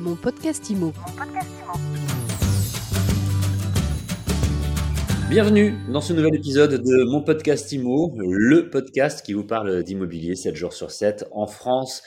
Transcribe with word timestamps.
Mon 0.00 0.16
podcast 0.16 0.70
IMO. 0.70 0.94
Bienvenue 5.28 5.74
dans 5.92 6.00
ce 6.00 6.14
nouvel 6.14 6.34
épisode 6.36 6.82
de 6.82 7.04
Mon 7.04 7.22
podcast 7.22 7.70
IMO, 7.70 8.14
le 8.16 8.70
podcast 8.70 9.22
qui 9.24 9.34
vous 9.34 9.44
parle 9.44 9.82
d'immobilier 9.82 10.36
7 10.36 10.56
jours 10.56 10.72
sur 10.72 10.90
7 10.90 11.26
en 11.32 11.46
France. 11.46 12.02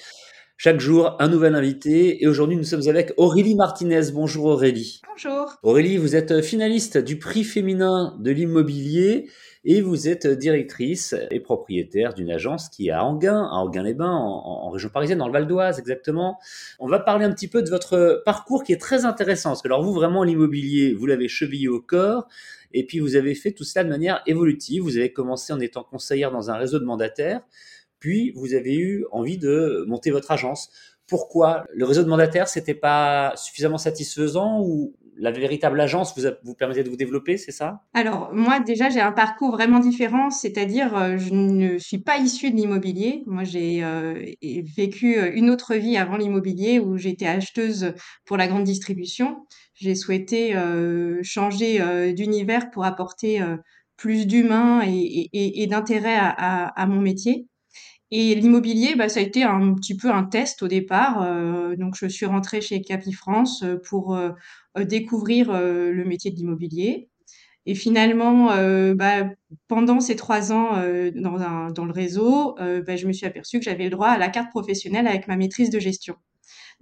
Chaque 0.58 0.80
jour, 0.80 1.18
un 1.20 1.28
nouvel 1.28 1.54
invité. 1.54 2.24
Et 2.24 2.28
aujourd'hui, 2.28 2.58
nous 2.58 2.64
sommes 2.64 2.88
avec 2.88 3.14
Aurélie 3.18 3.54
Martinez. 3.54 4.12
Bonjour 4.12 4.46
Aurélie. 4.46 5.02
Bonjour. 5.08 5.54
Aurélie, 5.62 5.98
vous 5.98 6.16
êtes 6.16 6.42
finaliste 6.42 6.98
du 6.98 7.20
prix 7.20 7.44
féminin 7.44 8.18
de 8.20 8.32
l'immobilier 8.32 9.30
et 9.66 9.82
vous 9.82 10.10
êtes 10.10 10.28
directrice 10.28 11.16
et 11.32 11.40
propriétaire 11.40 12.14
d'une 12.14 12.30
agence 12.30 12.68
qui 12.70 12.88
est 12.88 12.92
à 12.92 13.04
Anguin, 13.06 13.44
à 13.44 13.56
Anguin-les-Bains, 13.56 14.12
en, 14.12 14.70
région 14.70 14.90
parisienne, 14.90 15.20
dans 15.20 15.28
le 15.28 15.34
Val 15.34 15.48
d'Oise 15.48 15.80
exactement. 15.80 16.38
On 16.80 16.88
va 16.88 17.00
parler 17.00 17.24
un 17.24 17.32
petit 17.32 17.48
peu 17.48 17.62
de 17.62 17.70
votre 17.70 18.22
parcours 18.26 18.64
qui 18.64 18.74
est 18.74 18.82
très 18.82 19.06
intéressant. 19.06 19.52
Parce 19.52 19.62
que 19.62 19.68
alors 19.68 19.82
vous, 19.82 19.94
vraiment, 19.94 20.24
l'immobilier, 20.24 20.94
vous 20.94 21.06
l'avez 21.06 21.30
chevillé 21.30 21.70
au 21.70 21.80
corps. 21.80 22.28
Et 22.74 22.86
puis 22.86 23.00
vous 23.00 23.16
avez 23.16 23.36
fait 23.36 23.52
tout 23.52 23.64
cela 23.64 23.86
de 23.86 23.90
manière 23.90 24.22
évolutive. 24.26 24.84
Vous 24.84 24.98
avez 24.98 25.14
commencé 25.14 25.54
en 25.54 25.60
étant 25.62 25.84
conseillère 25.84 26.32
dans 26.32 26.52
un 26.52 26.56
réseau 26.56 26.80
de 26.80 26.86
mandataires. 26.86 27.42
Puis 28.00 28.32
vous 28.36 28.56
avez 28.56 28.76
eu 28.76 29.06
envie 29.12 29.38
de 29.38 29.86
monter 29.88 30.12
votre 30.12 30.32
agence. 30.32 30.72
Pourquoi 31.08 31.66
Le 31.74 31.86
réseau 31.86 32.04
de 32.04 32.10
mandataires, 32.10 32.50
c'était 32.50 32.74
pas 32.74 33.34
suffisamment 33.38 33.78
satisfaisant 33.78 34.62
ou 34.62 34.94
la 35.18 35.32
véritable 35.32 35.80
agence 35.80 36.18
vous, 36.18 36.28
vous 36.44 36.56
permettait 36.56 36.84
de 36.84 36.90
vous 36.90 36.96
développer, 36.96 37.38
c'est 37.38 37.52
ça? 37.52 37.84
Alors, 37.94 38.34
moi, 38.34 38.60
déjà, 38.60 38.90
j'ai 38.90 39.00
un 39.00 39.12
parcours 39.12 39.52
vraiment 39.52 39.80
différent, 39.80 40.30
c'est-à-dire, 40.30 40.96
euh, 40.96 41.18
je 41.18 41.34
ne 41.34 41.78
suis 41.78 42.00
pas 42.00 42.18
issue 42.18 42.52
de 42.52 42.56
l'immobilier. 42.56 43.24
Moi, 43.26 43.44
j'ai 43.44 43.84
euh, 43.84 44.26
vécu 44.76 45.18
euh, 45.18 45.32
une 45.34 45.50
autre 45.50 45.76
vie 45.76 45.98
avant 45.98 46.18
l'immobilier 46.18 46.80
où 46.80 46.98
j'étais 46.98 47.28
acheteuse 47.28 47.94
pour 48.26 48.38
la 48.38 48.48
grande 48.48 48.64
distribution. 48.64 49.46
J'ai 49.76 49.96
souhaité 49.96 50.56
changer 51.24 52.14
d'univers 52.14 52.70
pour 52.70 52.86
apporter 52.86 53.42
plus 53.98 54.28
d'humain 54.28 54.82
et, 54.86 55.68
d'intérêt 55.68 56.16
à, 56.16 56.86
mon 56.88 57.02
métier. 57.02 57.48
Et 58.16 58.36
l'immobilier, 58.36 58.94
bah, 58.94 59.10
ça 59.10 59.22
a 59.22 59.24
été 59.24 59.42
un 59.42 59.74
petit 59.74 59.98
peu 59.98 60.12
un 60.12 60.24
test 60.24 60.62
au 60.62 60.68
départ. 60.68 61.24
Euh, 61.24 61.76
donc, 61.76 61.96
je 61.98 62.06
suis 62.06 62.28
rentrée 62.28 62.62
chez 62.62 62.80
Capifrance 62.84 63.64
euh, 63.64 63.78
pour 63.90 64.16
euh, 64.16 64.30
découvrir 64.80 65.52
le 65.52 66.04
métier 66.06 66.30
de 66.30 66.36
l'immobilier. 66.36 67.10
Et 67.66 67.74
finalement, 67.74 68.50
bah, 68.94 69.32
pendant 69.68 70.00
ces 70.00 70.16
trois 70.16 70.52
ans 70.52 70.74
dans, 71.16 71.86
le 71.86 71.92
réseau, 71.92 72.56
bah, 72.58 72.96
je 72.96 73.08
me 73.08 73.14
suis 73.14 73.26
aperçue 73.26 73.60
que 73.60 73.66
j'avais 73.66 73.86
le 73.86 73.90
droit 73.90 74.10
à 74.10 74.18
la 74.18 74.30
carte 74.30 74.50
professionnelle 74.52 75.08
avec 75.08 75.28
ma 75.28 75.36
maîtrise 75.38 75.70
de 75.70 75.80
gestion. 75.80 76.16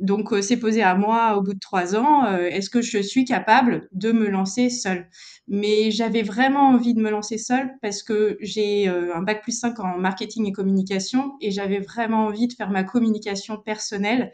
Donc, 0.02 0.34
c'est 0.42 0.58
posé 0.58 0.82
à 0.84 0.96
moi 0.96 1.38
au 1.38 1.42
bout 1.42 1.54
de 1.54 1.60
trois 1.60 1.96
ans, 1.96 2.26
est-ce 2.38 2.70
que 2.70 2.82
je 2.82 3.00
suis 3.00 3.24
capable 3.24 3.88
de 3.94 4.12
me 4.12 4.30
lancer 4.30 4.70
seule? 4.70 5.08
Mais 5.54 5.92
j'avais 5.92 6.22
vraiment 6.22 6.70
envie 6.70 6.94
de 6.94 7.02
me 7.02 7.10
lancer 7.10 7.38
seule 7.38 7.72
parce 7.82 8.04
que 8.04 8.38
j'ai 8.40 8.88
euh, 8.88 9.14
un 9.14 9.22
bac 9.22 9.42
plus 9.42 9.60
5 9.60 9.78
en 9.82 9.98
marketing 9.98 10.46
et 10.48 10.54
communication 10.54 11.34
et 11.42 11.52
j'avais 11.52 11.80
vraiment 11.80 12.28
envie 12.28 12.48
de 12.48 12.54
faire 12.54 12.70
ma 12.70 12.86
communication 12.86 13.58
personnelle. 13.58 14.32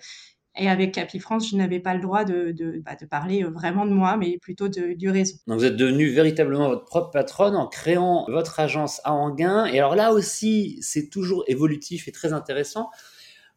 Et 0.60 0.70
avec 0.70 0.94
Capifrance, 0.94 1.50
je 1.50 1.56
n'avais 1.56 1.80
pas 1.80 1.96
le 1.96 2.02
droit 2.02 2.24
de, 2.24 2.54
bah, 2.86 2.96
parler 3.10 3.44
euh, 3.44 3.50
vraiment 3.50 3.86
de 3.88 3.92
moi, 3.92 4.16
mais 4.16 4.38
plutôt 4.38 4.68
de, 4.68 4.94
du 4.94 5.10
réseau. 5.10 5.38
Donc 5.48 5.58
vous 5.58 5.66
êtes 5.66 5.76
devenue 5.76 6.10
véritablement 6.10 6.68
votre 6.68 6.86
propre 6.86 7.10
patronne 7.10 7.56
en 7.56 7.68
créant 7.68 8.26
votre 8.28 8.60
agence 8.60 9.02
à 9.04 9.14
Anguin. 9.14 9.66
Et 9.66 9.80
alors 9.80 9.96
là 9.96 10.14
aussi, 10.14 10.78
c'est 10.82 11.10
toujours 11.10 11.44
évolutif 11.48 12.08
et 12.08 12.12
très 12.12 12.32
intéressant. 12.32 12.90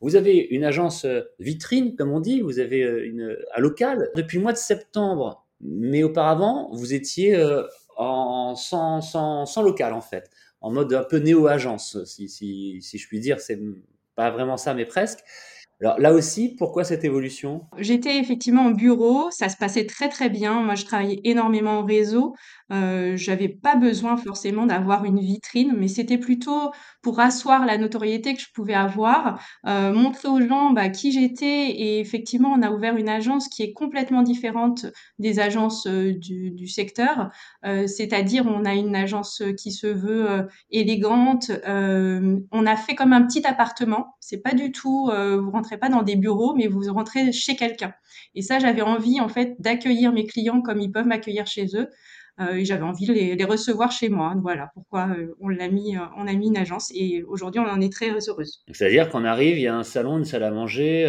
Vous 0.00 0.16
avez 0.16 0.36
une 0.36 0.64
agence 0.64 1.04
euh, 1.04 1.22
vitrine, 1.38 1.94
comme 1.94 2.10
on 2.12 2.20
dit, 2.20 2.40
vous 2.40 2.58
avez 2.58 2.80
une, 2.80 3.36
un 3.54 3.60
local. 3.60 4.10
Depuis 4.14 4.38
le 4.38 4.42
mois 4.42 4.52
de 4.52 4.58
septembre, 4.58 5.46
mais 5.60 6.02
auparavant, 6.02 6.70
vous 6.72 6.94
étiez 6.94 7.36
euh, 7.36 7.62
en, 7.96 8.54
sans, 8.56 9.00
sans, 9.02 9.44
sans, 9.46 9.62
local, 9.62 9.92
en 9.92 10.00
fait, 10.00 10.30
en 10.60 10.70
mode 10.70 10.92
un 10.94 11.05
peu 11.05 11.18
néo-agence, 11.18 12.02
si, 12.05 12.28
si, 12.28 12.80
si 12.80 12.98
je 12.98 13.08
puis 13.08 13.20
dire. 13.20 13.40
C'est 13.40 13.60
pas 14.14 14.30
vraiment 14.30 14.56
ça, 14.56 14.74
mais 14.74 14.86
presque. 14.86 15.20
Alors 15.83 15.98
là 15.98 16.13
aussi, 16.13 16.55
pourquoi 16.57 16.85
cette 16.85 17.05
évolution? 17.05 17.63
J'étais 17.79 18.18
effectivement 18.18 18.67
au 18.67 18.74
bureau, 18.74 19.30
ça 19.30 19.48
se 19.48 19.57
passait 19.57 19.86
très 19.86 20.11
très 20.11 20.29
bien. 20.29 20.61
Moi, 20.61 20.74
je 20.74 20.85
travaillais 20.85 21.20
énormément 21.24 21.80
au 21.80 21.85
réseau. 21.85 22.35
Euh, 22.70 23.17
j'avais 23.17 23.48
pas 23.48 23.77
besoin 23.77 24.17
forcément 24.19 24.67
d'avoir 24.67 25.05
une 25.05 25.20
vitrine, 25.20 25.74
mais 25.77 25.89
c'était 25.89 26.19
plutôt 26.19 26.70
pour 27.02 27.20
asseoir 27.20 27.64
la 27.64 27.79
notoriété 27.79 28.35
que 28.35 28.40
je 28.40 28.48
pouvais 28.55 28.74
avoir, 28.74 29.42
euh, 29.67 29.92
montrer 29.92 30.29
aux 30.29 30.40
gens 30.40 30.70
bah, 30.70 30.89
qui 30.90 31.13
j'étais. 31.13 31.70
Et 31.70 32.01
effectivement, 32.01 32.51
on 32.51 32.63
a 32.63 32.70
ouvert 32.70 32.96
une 32.96 33.08
agence 33.08 33.48
qui 33.48 33.63
est 33.63 33.73
complètement 33.73 34.23
différente 34.23 34.86
des 35.19 35.40
agences 35.40 35.86
euh, 35.86 36.13
du, 36.13 36.51
du, 36.51 36.69
secteur. 36.69 37.30
Euh, 37.64 37.86
c'est-à-dire, 37.86 38.46
on 38.46 38.64
a 38.64 38.74
une 38.74 38.95
agence 38.95 39.42
qui 39.58 39.73
se 39.73 39.86
veut 39.86 40.46
élégante. 40.70 41.51
on 41.67 42.67
a 42.67 42.77
fait 42.77 42.95
comme 42.95 43.13
un 43.13 43.23
petit 43.27 43.46
appartement. 43.46 44.17
C'est 44.20 44.42
pas 44.42 44.52
du 44.52 44.73
tout, 44.73 45.11
vous 45.11 45.51
rentrez 45.51 45.70
pas 45.79 45.89
dans 45.89 46.03
des 46.03 46.17
bureaux, 46.17 46.55
mais 46.55 46.67
vous 46.67 46.83
rentrez 46.92 47.33
chez 47.33 47.57
quelqu'un. 47.57 47.92
Et 48.35 48.42
ça, 48.42 48.58
j'avais 48.58 48.83
envie 48.83 49.20
en 49.20 49.29
fait 49.29 49.57
d'accueillir 49.58 50.13
mes 50.13 50.27
clients 50.27 50.61
comme 50.61 50.81
ils 50.81 50.91
peuvent 50.91 51.07
m'accueillir 51.07 51.47
chez 51.47 51.67
eux. 51.75 51.89
Euh, 52.41 52.55
et 52.55 52.64
j'avais 52.64 52.83
envie 52.83 53.07
de 53.07 53.13
les, 53.13 53.45
recevoir 53.45 53.92
chez 53.92 54.08
moi. 54.08 54.35
Voilà 54.41 54.70
pourquoi 54.75 55.08
euh, 55.08 55.35
on 55.41 55.48
l'a 55.48 55.69
mis, 55.69 55.97
euh, 55.97 56.01
on 56.17 56.27
a 56.27 56.33
mis 56.33 56.48
une 56.48 56.57
agence 56.57 56.91
et 56.95 57.23
aujourd'hui 57.25 57.61
on 57.61 57.69
en 57.69 57.81
est 57.81 57.92
très 57.92 58.11
heureuse. 58.11 58.63
C'est-à-dire 58.73 59.11
qu'on 59.11 59.25
arrive, 59.25 59.58
il 59.58 59.63
y 59.63 59.67
a 59.67 59.75
un 59.75 59.83
salon, 59.83 60.19
une 60.19 60.25
salle 60.25 60.45
à 60.45 60.51
manger. 60.51 61.07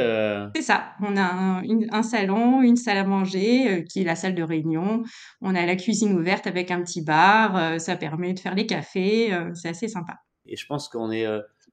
C'est 0.56 0.62
ça. 0.62 0.94
On 1.02 1.16
a 1.16 1.24
un, 1.24 1.64
un, 1.92 2.04
salon, 2.04 2.62
une 2.62 2.76
salle 2.76 2.98
à 2.98 3.06
manger 3.06 3.86
qui 3.88 4.02
est 4.02 4.06
la 4.06 4.16
salle 4.16 4.36
de 4.36 4.44
réunion. 4.44 5.04
On 5.42 5.56
a 5.56 5.66
la 5.66 5.76
cuisine 5.76 6.18
ouverte 6.18 6.48
avec 6.48 6.72
un 6.72 6.82
petit 6.82 7.02
bar. 7.02 7.80
ça 7.80 7.96
permet 7.96 8.34
de 8.34 8.40
faire 8.40 8.56
les 8.56 8.66
cafés. 8.66 9.32
c'est 9.54 9.70
assez 9.70 9.88
sympa. 9.88 10.16
Et 10.48 10.58
je 10.58 10.66
pense 10.66 10.90
qu'on 10.90 11.12
est 11.12 11.26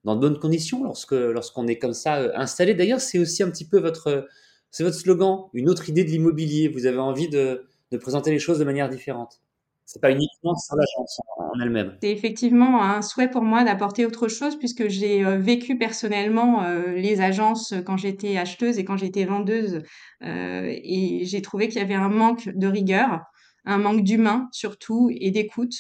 dans 0.09 0.17
de 0.17 0.21
bonnes 0.21 0.39
conditions 0.39 0.83
lorsque 0.85 1.13
lorsqu'on 1.13 1.67
est 1.67 1.79
comme 1.79 1.95
ça 1.95 2.31
installé. 2.35 2.75
D'ailleurs, 2.75 3.01
c'est 3.01 3.19
aussi 3.19 3.43
un 3.43 3.51
petit 3.51 3.67
peu 3.67 3.79
votre 3.79 4.27
c'est 4.71 4.85
votre 4.85 4.97
slogan, 4.97 5.45
une 5.55 5.69
autre 5.69 5.89
idée 5.89 6.05
de 6.05 6.11
l'immobilier. 6.11 6.69
Vous 6.69 6.87
avez 6.87 6.99
envie 6.99 7.29
de, 7.29 7.67
de 7.93 7.97
présenter 7.97 8.31
les 8.31 8.39
choses 8.39 8.59
de 8.59 8.65
manière 8.65 8.89
différente 8.89 9.41
c'est 9.89 10.03
pas 10.03 10.11
uniquement 10.11 10.55
sur 10.55 10.77
l'agence 10.77 11.19
en 11.39 11.59
elle-même. 11.63 11.97
C'est 12.03 12.11
effectivement 12.11 12.83
un 12.83 13.01
souhait 13.01 13.31
pour 13.31 13.41
moi 13.41 13.65
d'apporter 13.65 14.05
autre 14.05 14.29
chose 14.29 14.59
puisque 14.59 14.87
j'ai 14.89 15.25
euh, 15.25 15.39
vécu 15.39 15.79
personnellement 15.79 16.63
euh, 16.63 16.93
les 16.93 17.23
agences 17.23 17.73
quand 17.87 17.97
j'étais 17.97 18.37
acheteuse 18.37 18.79
et 18.79 18.85
quand 18.85 18.99
j'étais 18.99 19.25
vendeuse 19.25 19.83
euh, 20.23 20.71
et 20.71 21.25
j'ai 21.25 21.41
trouvé 21.41 21.69
qu'il 21.69 21.79
y 21.79 21.83
avait 21.83 21.95
un 21.95 22.11
manque 22.11 22.51
de 22.51 22.67
rigueur, 22.67 23.23
un 23.65 23.79
manque 23.79 24.05
d'humain 24.05 24.49
surtout 24.53 25.09
et 25.11 25.31
d'écoute. 25.31 25.75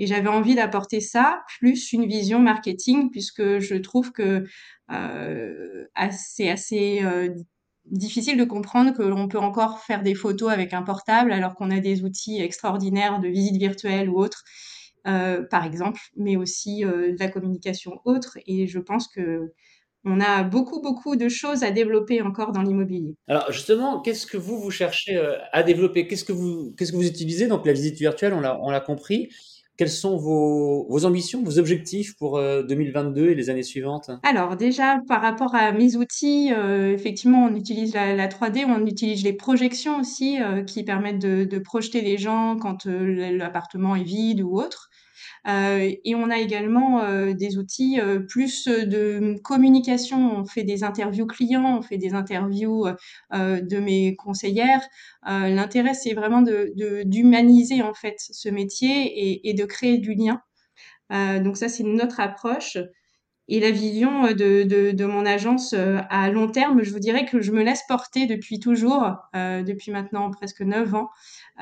Et 0.00 0.06
j'avais 0.06 0.28
envie 0.28 0.54
d'apporter 0.54 1.00
ça, 1.00 1.42
plus 1.58 1.92
une 1.92 2.06
vision 2.06 2.40
marketing, 2.40 3.10
puisque 3.10 3.58
je 3.58 3.74
trouve 3.76 4.12
que 4.12 4.44
euh, 4.90 5.84
c'est 6.10 6.50
assez 6.50 7.02
difficile 7.90 8.36
de 8.36 8.44
comprendre 8.44 8.92
que 8.92 9.02
l'on 9.02 9.28
peut 9.28 9.38
encore 9.38 9.80
faire 9.80 10.02
des 10.02 10.14
photos 10.14 10.50
avec 10.50 10.72
un 10.72 10.82
portable 10.82 11.32
alors 11.32 11.54
qu'on 11.54 11.70
a 11.70 11.80
des 11.80 12.04
outils 12.04 12.40
extraordinaires 12.40 13.20
de 13.20 13.28
visite 13.28 13.56
virtuelle 13.56 14.08
ou 14.08 14.18
autre, 14.18 14.44
euh, 15.06 15.42
par 15.50 15.64
exemple, 15.64 16.00
mais 16.16 16.36
aussi 16.36 16.84
euh, 16.84 17.12
de 17.12 17.16
la 17.18 17.28
communication 17.28 18.00
autre. 18.04 18.38
Et 18.46 18.66
je 18.66 18.78
pense 18.78 19.08
que 19.08 19.52
on 20.04 20.18
a 20.18 20.44
beaucoup, 20.44 20.80
beaucoup 20.80 21.14
de 21.16 21.28
choses 21.28 21.62
à 21.62 21.70
développer 21.70 22.22
encore 22.22 22.52
dans 22.52 22.62
l'immobilier. 22.62 23.16
Alors 23.28 23.52
justement, 23.52 24.00
qu'est-ce 24.00 24.26
que 24.26 24.38
vous, 24.38 24.58
vous 24.58 24.70
cherchez 24.70 25.16
euh, 25.16 25.36
à 25.52 25.62
développer? 25.62 26.06
Qu'est-ce 26.06 26.24
que 26.24 26.32
vous, 26.32 26.72
que 26.74 26.84
vous 26.92 27.06
utilisez? 27.06 27.48
Donc 27.48 27.66
la 27.66 27.74
visite 27.74 27.98
virtuelle, 27.98 28.32
on 28.32 28.40
l'a, 28.40 28.58
on 28.62 28.70
l'a 28.70 28.80
compris. 28.80 29.28
Quelles 29.80 29.88
sont 29.88 30.18
vos, 30.18 30.86
vos, 30.90 31.06
ambitions, 31.06 31.42
vos 31.42 31.58
objectifs 31.58 32.14
pour 32.14 32.38
2022 32.38 33.22
euh, 33.22 33.30
et 33.30 33.34
les 33.34 33.48
années 33.48 33.62
suivantes? 33.62 34.10
Alors 34.22 34.58
déjà, 34.58 35.00
par 35.08 35.22
rapport 35.22 35.54
à 35.54 35.72
mes 35.72 35.96
outils, 35.96 36.52
euh, 36.52 36.92
effectivement, 36.92 37.46
on 37.46 37.56
utilise 37.56 37.94
la, 37.94 38.14
la, 38.14 38.28
3D, 38.28 38.66
on 38.68 38.84
utilise 38.84 39.24
les 39.24 39.32
projections 39.32 39.98
aussi 39.98 40.38
euh, 40.38 40.64
qui 40.64 40.84
permettent 40.84 41.22
de, 41.22 41.58
projeter 41.60 42.02
les 42.02 42.18
gens 42.18 42.58
quand 42.60 42.84
l'appartement 42.84 43.96
est 43.96 44.02
vide 44.02 44.42
ou 44.42 44.60
autre. 44.60 44.90
Euh, 45.46 45.90
et 46.04 46.14
on 46.14 46.30
a 46.30 46.38
également 46.38 47.02
euh, 47.02 47.32
des 47.32 47.58
outils 47.58 48.00
euh, 48.00 48.20
plus 48.20 48.66
de 48.68 49.38
communication. 49.42 50.38
On 50.38 50.44
fait 50.44 50.64
des 50.64 50.84
interviews 50.84 51.26
clients, 51.26 51.78
on 51.78 51.82
fait 51.82 51.98
des 51.98 52.14
interviews 52.14 52.86
de 53.32 53.78
mes 53.78 54.16
conseillères. 54.16 54.82
L'intérêt, 55.24 55.94
c'est 55.94 56.14
vraiment 56.14 56.42
de, 56.42 56.72
d'humaniser 57.04 57.82
en 57.82 57.94
fait 57.94 58.16
ce 58.18 58.48
métier 58.48 59.48
et 59.48 59.54
de 59.54 59.64
créer 59.64 59.98
du 59.98 60.14
lien. 60.14 60.40
donc 61.10 61.56
ça, 61.56 61.68
c'est 61.68 61.84
notre 61.84 62.20
approche. 62.20 62.78
Et 63.48 63.58
la 63.58 63.72
vision 63.72 64.28
de, 64.28 64.62
de, 64.62 64.92
de, 64.92 65.04
mon 65.04 65.26
agence 65.26 65.74
à 65.74 66.30
long 66.30 66.48
terme, 66.48 66.84
je 66.84 66.92
vous 66.92 67.00
dirais 67.00 67.24
que 67.24 67.40
je 67.40 67.50
me 67.50 67.64
laisse 67.64 67.82
porter 67.88 68.26
depuis 68.26 68.60
toujours, 68.60 69.16
euh, 69.34 69.62
depuis 69.64 69.90
maintenant 69.90 70.30
presque 70.30 70.60
neuf 70.60 70.94
ans, 70.94 71.10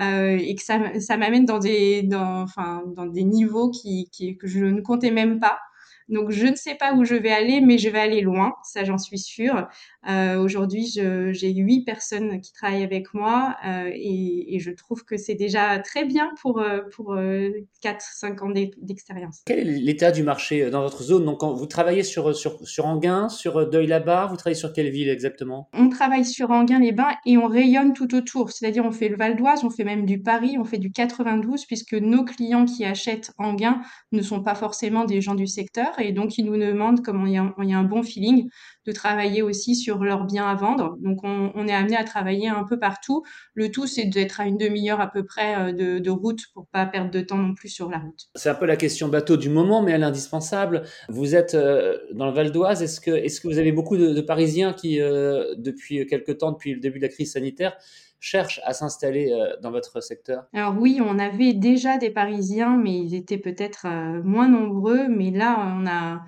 euh, 0.00 0.36
et 0.38 0.54
que 0.54 0.62
ça, 0.62 1.00
ça 1.00 1.16
m'amène 1.16 1.46
dans 1.46 1.58
des, 1.58 2.02
dans, 2.02 2.42
enfin, 2.42 2.82
dans 2.94 3.06
des 3.06 3.24
niveaux 3.24 3.70
qui, 3.70 4.10
qui, 4.12 4.36
que 4.36 4.46
je 4.46 4.64
ne 4.64 4.80
comptais 4.82 5.10
même 5.10 5.40
pas. 5.40 5.58
Donc, 6.08 6.30
je 6.30 6.46
ne 6.46 6.56
sais 6.56 6.74
pas 6.74 6.94
où 6.94 7.04
je 7.04 7.14
vais 7.14 7.32
aller, 7.32 7.60
mais 7.60 7.78
je 7.78 7.88
vais 7.88 8.00
aller 8.00 8.20
loin, 8.20 8.54
ça 8.64 8.84
j'en 8.84 8.98
suis 8.98 9.18
sûre. 9.18 9.68
Euh, 10.08 10.38
Aujourd'hui, 10.38 10.86
j'ai 10.86 11.52
huit 11.52 11.84
personnes 11.84 12.40
qui 12.40 12.52
travaillent 12.52 12.84
avec 12.84 13.12
moi 13.14 13.56
euh, 13.66 13.90
et, 13.92 14.54
et, 14.54 14.60
je 14.60 14.70
trouve 14.70 15.04
que 15.04 15.16
c'est 15.16 15.34
déjà 15.34 15.78
très 15.78 16.04
bien 16.04 16.30
pour, 16.40 16.60
euh, 16.60 16.80
pour 16.94 17.14
euh, 17.14 17.50
4-5 17.82 18.40
ans 18.44 18.50
d'expérience. 18.50 19.40
Quel 19.46 19.58
est 19.58 19.64
l'état 19.64 20.10
du 20.10 20.22
marché 20.22 20.70
dans 20.70 20.82
votre 20.82 21.02
zone? 21.02 21.24
Donc, 21.24 21.42
vous 21.42 21.66
travaillez 21.66 22.02
sur, 22.02 22.34
sur, 22.34 22.66
sur 22.66 22.86
Anguin, 22.86 23.28
sur 23.28 23.68
Deuil-la-Barre, 23.68 24.30
vous 24.30 24.36
travaillez 24.36 24.58
sur 24.58 24.72
quelle 24.72 24.90
ville 24.90 25.08
exactement? 25.08 25.68
On 25.72 25.88
travaille 25.88 26.24
sur 26.24 26.50
Anguin-les-Bains 26.50 27.14
et 27.26 27.36
on 27.38 27.46
rayonne 27.46 27.92
tout 27.92 28.14
autour. 28.14 28.50
C'est-à-dire, 28.50 28.84
on 28.84 28.92
fait 28.92 29.08
le 29.08 29.16
Val 29.16 29.36
d'Oise, 29.36 29.64
on 29.64 29.70
fait 29.70 29.84
même 29.84 30.06
du 30.06 30.20
Paris, 30.20 30.56
on 30.58 30.64
fait 30.64 30.78
du 30.78 30.90
92, 30.90 31.66
puisque 31.66 31.94
nos 31.94 32.24
clients 32.24 32.64
qui 32.64 32.84
achètent 32.84 33.32
Anguin 33.38 33.80
ne 34.12 34.22
sont 34.22 34.42
pas 34.42 34.54
forcément 34.54 35.04
des 35.04 35.20
gens 35.20 35.34
du 35.34 35.46
secteur 35.46 35.97
et 35.98 36.12
donc 36.12 36.38
ils 36.38 36.44
nous 36.44 36.56
demandent, 36.56 37.02
comme 37.02 37.26
il 37.26 37.34
y 37.34 37.36
a, 37.38 37.78
un 37.78 37.84
bon 37.84 38.02
feeling, 38.02 38.48
de 38.86 38.92
travailler 38.92 39.42
aussi 39.42 39.76
sur 39.76 40.02
leurs 40.02 40.24
biens 40.24 40.46
à 40.46 40.54
vendre. 40.54 40.96
Donc, 41.00 41.22
on, 41.22 41.66
est 41.68 41.74
amené 41.74 41.96
à 41.96 42.04
travailler 42.04 42.48
un 42.48 42.64
peu 42.64 42.78
partout. 42.78 43.22
Le 43.52 43.70
tout, 43.70 43.86
c'est 43.86 44.06
d'être 44.06 44.40
à 44.40 44.46
une 44.46 44.56
demi-heure 44.56 45.00
à 45.00 45.10
peu 45.10 45.24
près 45.24 45.74
de, 45.74 45.98
de 45.98 46.10
route 46.10 46.40
pour 46.54 46.66
pas 46.68 46.86
perdre 46.86 47.10
de 47.10 47.20
temps 47.20 47.36
non 47.36 47.54
plus 47.54 47.68
sur 47.68 47.90
la 47.90 47.98
route. 47.98 48.28
C'est 48.34 48.48
un 48.48 48.54
peu 48.54 48.64
la 48.64 48.76
question 48.76 49.08
bateau 49.08 49.36
du 49.36 49.50
moment, 49.50 49.82
mais 49.82 49.92
elle 49.92 50.02
est 50.02 50.06
indispensable. 50.06 50.84
Vous 51.08 51.34
êtes 51.34 51.54
euh, 51.54 51.98
dans 52.12 52.26
le 52.26 52.32
Val 52.32 52.50
d'Oise. 52.50 52.82
Est-ce 52.82 53.00
que, 53.00 53.46
vous 53.46 53.58
avez 53.58 53.72
beaucoup 53.72 53.96
de, 53.96 54.12
de 54.12 54.20
Parisiens 54.20 54.72
qui, 54.72 55.00
euh, 55.00 55.54
depuis 55.56 56.06
quelques 56.06 56.38
temps, 56.38 56.52
depuis 56.52 56.74
le 56.74 56.80
début 56.80 56.98
de 56.98 57.04
la 57.04 57.10
crise 57.10 57.32
sanitaire, 57.32 57.76
cherchent 58.20 58.60
à 58.64 58.72
s'installer 58.72 59.30
euh, 59.32 59.56
dans 59.62 59.70
votre 59.70 60.00
secteur? 60.02 60.46
Alors 60.52 60.76
oui, 60.78 61.00
on 61.02 61.18
avait 61.18 61.54
déjà 61.54 61.98
des 61.98 62.10
Parisiens, 62.10 62.76
mais 62.76 62.98
ils 62.98 63.14
étaient 63.14 63.38
peut-être 63.38 63.86
euh, 63.86 64.22
moins 64.22 64.48
nombreux. 64.48 65.08
Mais 65.08 65.30
là, 65.30 65.56
on 65.58 65.86
a 65.86 66.22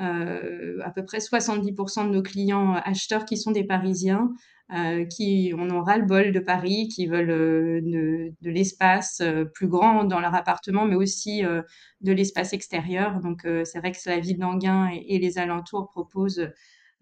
euh, 0.00 0.78
à 0.82 0.90
peu 0.90 1.04
près 1.04 1.18
70% 1.18 2.06
de 2.06 2.12
nos 2.12 2.22
clients 2.22 2.74
acheteurs 2.84 3.24
qui 3.24 3.36
sont 3.36 3.50
des 3.50 3.64
Parisiens. 3.64 4.30
Euh, 4.72 5.04
qui 5.04 5.52
en 5.52 5.68
ont 5.68 5.82
ras-le-bol 5.82 6.30
de 6.30 6.38
Paris, 6.38 6.86
qui 6.86 7.08
veulent 7.08 7.26
de, 7.26 8.32
l'espace 8.40 9.20
plus 9.52 9.66
grand 9.66 10.04
dans 10.04 10.20
leur 10.20 10.32
appartement, 10.32 10.84
mais 10.84 10.94
aussi 10.94 11.42
de 11.42 12.12
l'espace 12.12 12.52
extérieur. 12.52 13.18
Donc 13.18 13.40
c'est 13.64 13.80
vrai 13.80 13.90
que 13.90 13.98
la 14.06 14.20
ville 14.20 14.38
d'Anguin 14.38 14.88
et, 14.92 15.18
les 15.18 15.38
alentours 15.38 15.90
proposent 15.90 16.48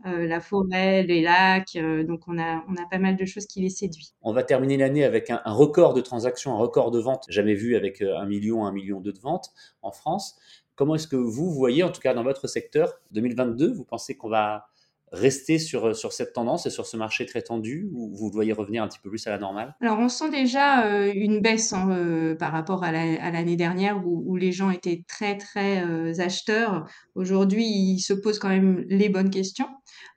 la 0.04 0.40
forêt, 0.40 1.02
les 1.02 1.22
lacs. 1.22 1.76
donc 2.06 2.20
on 2.28 2.38
a, 2.38 2.64
on 2.68 2.74
a 2.74 2.86
pas 2.90 2.98
mal 2.98 3.16
de 3.16 3.24
choses 3.24 3.46
qui 3.46 3.60
les 3.60 3.68
séduisent. 3.68 4.14
On 4.22 4.32
va 4.32 4.42
terminer 4.42 4.76
l'année 4.76 5.04
avec 5.04 5.30
un, 5.30 5.40
un, 5.44 5.52
record 5.52 5.94
de 5.94 6.00
transactions, 6.00 6.52
un 6.54 6.58
record 6.58 6.90
de 6.90 7.00
ventes 7.00 7.24
jamais 7.28 7.54
vu 7.54 7.76
avec 7.76 8.00
un 8.00 8.26
million, 8.26 8.64
un 8.64 8.72
million 8.72 9.00
deux 9.00 9.12
de 9.12 9.20
ventes 9.20 9.50
en 9.82 9.90
France. 9.90 10.38
Comment 10.76 10.94
est-ce 10.94 11.08
que 11.08 11.16
vous 11.16 11.50
voyez, 11.50 11.82
en 11.82 11.90
tout 11.90 12.00
cas 12.00 12.14
dans 12.14 12.22
votre 12.22 12.46
secteur, 12.46 13.00
2022, 13.10 13.72
vous 13.72 13.84
pensez 13.84 14.16
qu'on 14.16 14.28
va 14.28 14.68
rester 15.12 15.58
sur, 15.58 15.96
sur 15.96 16.12
cette 16.12 16.32
tendance 16.32 16.66
et 16.66 16.70
sur 16.70 16.86
ce 16.86 16.96
marché 16.96 17.26
très 17.26 17.42
tendu 17.42 17.88
ou 17.92 18.14
vous 18.14 18.30
voyez 18.30 18.52
revenir 18.52 18.82
un 18.82 18.88
petit 18.88 18.98
peu 18.98 19.08
plus 19.08 19.26
à 19.26 19.30
la 19.30 19.38
normale? 19.38 19.74
Alors, 19.80 19.98
on 19.98 20.08
sent 20.08 20.30
déjà 20.30 20.86
euh, 20.86 21.12
une 21.14 21.40
baisse 21.40 21.72
hein, 21.72 21.90
euh, 21.90 22.34
par 22.34 22.52
rapport 22.52 22.84
à 22.84 22.92
l'année 22.92 23.50
la, 23.50 23.56
dernière 23.56 24.06
où, 24.06 24.22
où, 24.26 24.36
les 24.36 24.52
gens 24.52 24.70
étaient 24.70 25.04
très, 25.08 25.36
très 25.36 25.84
euh, 25.84 26.12
acheteurs. 26.20 26.88
Aujourd'hui, 27.14 27.64
ils 27.64 28.00
se 28.00 28.12
posent 28.12 28.38
quand 28.38 28.48
même 28.48 28.84
les 28.88 29.08
bonnes 29.08 29.30
questions. 29.30 29.68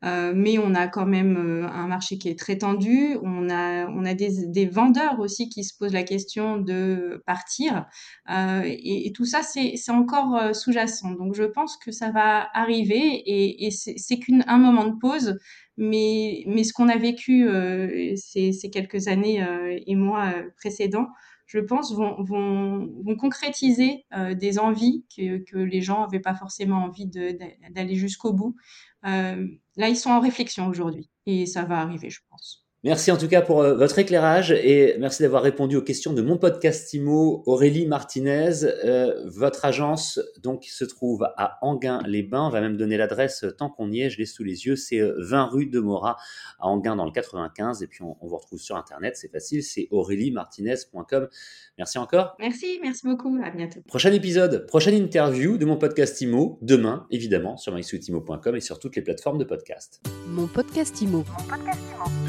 Euh, 0.03 0.33
mais 0.35 0.57
on 0.57 0.73
a 0.73 0.87
quand 0.87 1.05
même 1.05 1.37
euh, 1.37 1.67
un 1.67 1.87
marché 1.87 2.17
qui 2.17 2.29
est 2.29 2.37
très 2.37 2.57
tendu. 2.57 3.17
On 3.23 3.49
a, 3.49 3.87
on 3.87 4.05
a 4.05 4.13
des, 4.13 4.47
des 4.47 4.65
vendeurs 4.65 5.19
aussi 5.19 5.49
qui 5.49 5.63
se 5.63 5.77
posent 5.77 5.93
la 5.93 6.03
question 6.03 6.57
de 6.57 7.21
partir. 7.25 7.85
Euh, 8.29 8.61
et, 8.65 9.11
tout 9.13 9.25
ça, 9.25 9.41
c'est 9.43 9.77
encore 9.89 10.55
sous-jacent. 10.55 11.11
Donc, 11.11 11.35
je 11.35 11.43
pense 11.43 11.77
que 11.77 11.91
ça 11.91 12.11
va 12.11 12.49
arriver 12.53 12.97
et, 12.97 13.67
et 13.67 13.71
c'est 13.71 14.19
qu'un 14.19 14.57
moment 14.57 14.85
de 14.85 14.97
pause. 14.97 15.37
Mais, 15.77 16.43
mais 16.47 16.63
ce 16.63 16.73
qu'on 16.73 16.89
a 16.89 16.97
vécu 16.97 17.47
ces, 18.15 18.51
ces, 18.51 18.69
quelques 18.69 19.07
années 19.07 19.43
et 19.87 19.95
mois 19.95 20.33
précédents, 20.57 21.07
je 21.51 21.59
pense, 21.59 21.93
vont, 21.93 22.23
vont, 22.23 23.15
concrétiser 23.17 24.05
euh, 24.13 24.33
des 24.33 24.57
envies 24.57 25.03
que, 25.13 25.39
que 25.39 25.57
les 25.57 25.81
gens 25.81 26.01
n'avaient 26.01 26.21
pas 26.21 26.33
forcément 26.33 26.77
envie 26.85 27.07
d'aller 27.07 27.95
jusqu'au 27.95 28.31
bout. 28.31 28.55
Euh, 29.05 29.45
là, 29.75 29.89
ils 29.89 29.97
sont 29.97 30.11
en 30.11 30.21
réflexion 30.21 30.67
aujourd'hui 30.67 31.09
et 31.25 31.45
ça 31.45 31.65
va 31.65 31.81
arriver, 31.81 32.09
je 32.09 32.21
pense. 32.29 32.65
Merci 32.83 33.11
en 33.11 33.17
tout 33.17 33.27
cas 33.27 33.43
pour 33.43 33.61
euh, 33.61 33.75
votre 33.75 33.99
éclairage 33.99 34.51
et 34.51 34.95
merci 34.97 35.21
d'avoir 35.21 35.43
répondu 35.43 35.75
aux 35.75 35.83
questions 35.83 36.13
de 36.13 36.21
mon 36.23 36.39
podcast 36.39 36.91
IMO, 36.93 37.43
Aurélie 37.45 37.85
Martinez. 37.85 38.63
Euh, 38.63 39.21
votre 39.27 39.65
agence 39.65 40.19
donc 40.41 40.63
se 40.63 40.83
trouve 40.83 41.27
à 41.37 41.59
Anguin-les-Bains. 41.61 42.47
On 42.47 42.49
va 42.49 42.59
même 42.59 42.77
donner 42.77 42.97
l'adresse 42.97 43.45
tant 43.59 43.69
qu'on 43.69 43.91
y 43.91 44.01
est. 44.01 44.09
Je 44.09 44.17
l'ai 44.17 44.25
sous 44.25 44.43
les 44.43 44.65
yeux. 44.65 44.75
C'est 44.75 44.99
20 44.99 45.45
rue 45.45 45.67
de 45.67 45.79
Morat 45.79 46.17
à 46.57 46.69
Anguin 46.69 46.95
dans 46.95 47.05
le 47.05 47.11
95. 47.11 47.83
Et 47.83 47.87
puis 47.87 48.01
on, 48.01 48.17
on 48.19 48.27
vous 48.27 48.37
retrouve 48.37 48.59
sur 48.59 48.75
Internet. 48.75 49.15
C'est 49.15 49.31
facile. 49.31 49.61
C'est 49.61 49.87
aurélie-martinez.com. 49.91 51.27
Merci 51.77 51.99
encore. 51.99 52.35
Merci, 52.39 52.79
merci 52.81 53.05
beaucoup. 53.05 53.39
À 53.43 53.51
bientôt. 53.51 53.81
Prochain 53.81 54.11
épisode, 54.11 54.65
prochaine 54.65 54.95
interview 54.95 55.59
de 55.59 55.65
mon 55.65 55.77
podcast 55.77 56.19
IMO 56.21 56.57
demain, 56.63 57.05
évidemment, 57.11 57.57
sur 57.57 57.75
mysuitimo.com 57.75 58.55
et 58.55 58.59
sur 58.59 58.79
toutes 58.79 58.95
les 58.95 59.03
plateformes 59.03 59.37
de 59.37 59.43
podcast. 59.43 60.01
Mon 60.29 60.47
podcast 60.47 60.99
IMO. 60.99 61.23
Mon 61.37 61.47
podcast 61.47 61.79
IMO. 61.93 62.20